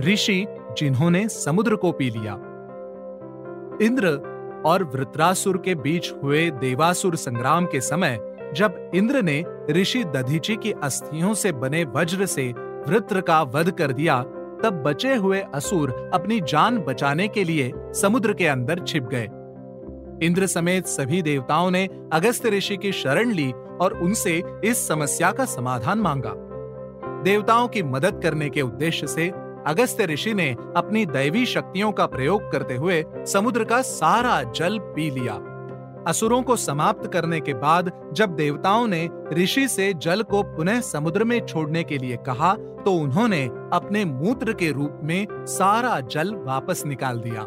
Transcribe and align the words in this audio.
ऋषि 0.00 0.46
जिन्होंने 0.78 1.28
समुद्र 1.28 1.76
को 1.76 1.92
पी 1.92 2.10
लिया। 2.10 2.32
इंद्र 3.82 4.08
और 4.66 4.84
वृत्रासुर 4.84 5.56
के 5.58 5.74
बीच 5.74 6.12
हुए 6.22 6.50
देवासुर 6.50 7.16
संग्राम 7.16 7.66
के 7.66 7.80
समय, 7.80 8.18
जब 8.54 8.90
इंद्र 8.94 9.22
ने 9.22 9.44
ऋषि 9.70 10.04
दधीची 10.04 10.56
की 10.56 10.72
अस्थियों 10.72 11.34
से 11.34 11.52
बने 11.52 11.84
वज्र 11.84 12.26
से 12.26 12.52
वृत्र 12.88 13.20
का 13.20 13.42
वध 13.42 13.70
कर 13.70 13.92
दिया, 13.92 14.22
तब 14.62 14.82
बचे 14.86 15.14
हुए 15.14 15.40
असुर 15.54 16.10
अपनी 16.14 16.40
जान 16.40 16.78
बचाने 16.78 17.28
के 17.28 17.44
लिए 17.44 17.72
समुद्र 17.76 18.32
के 18.32 18.46
अंदर 18.46 18.84
छिप 18.84 19.02
गए। 19.02 19.28
इंद्र 20.26 20.46
समेत 20.46 20.86
सभी 20.86 21.22
देवताओं 21.22 21.70
ने 21.70 21.88
अगस्त 22.12 22.46
ऋषि 22.46 22.76
की 22.76 22.92
शरण 22.92 23.30
ली 23.30 23.52
और 23.80 23.92
उनसे 24.02 24.42
इस 24.64 24.88
समस्या 24.88 25.32
का 25.32 25.44
समाधान 25.44 25.98
मांगा। 25.98 26.32
देवताओं 27.22 27.68
की 27.68 27.82
मदद 27.82 28.20
करने 28.22 28.48
के 28.48 28.62
उद्देश्य 28.62 29.06
से 29.06 29.32
अगस्त 29.68 30.00
ऋषि 30.00 30.32
ने 30.34 30.50
अपनी 30.76 31.04
दैवी 31.06 31.44
शक्तियों 31.46 31.90
का 31.92 32.06
प्रयोग 32.06 32.50
करते 32.52 32.74
हुए 32.74 33.04
समुद्र 33.26 33.64
का 33.64 33.80
सारा 33.82 34.42
जल 34.52 34.78
पी 34.78 35.10
लिया। 35.10 35.34
असुरों 36.08 36.42
को 36.42 36.56
समाप्त 36.56 37.10
करने 37.12 37.40
के 37.40 37.54
बाद 37.54 37.90
जब 38.12 38.34
देवताओं 38.36 38.86
ने 38.86 39.08
ऋषि 39.32 39.66
से 39.68 39.92
जल 39.94 40.22
को 40.22 40.42
पुनः 40.56 40.80
समुद्र 40.80 41.24
में 41.24 41.38
छोड़ने 41.46 41.82
के 41.84 41.98
लिए 41.98 42.16
कहा 42.26 42.54
तो 42.84 42.94
उन्होंने 42.94 43.44
अपने 43.72 44.04
मूत्र 44.04 44.52
के 44.52 44.70
रूप 44.70 45.00
में 45.04 45.26
सारा 45.48 46.00
जल 46.00 46.34
वापस 46.34 46.82
निकाल 46.86 47.20
दिया। 47.20 47.44